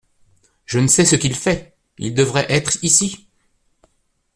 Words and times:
Je 0.65 0.79
ne 0.79 0.87
sais 0.87 1.05
ce 1.05 1.15
qu'il 1.15 1.35
fait; 1.35 1.75
il 1.99 2.15
devrait 2.15 2.51
être 2.51 2.83
ici. 2.83 3.27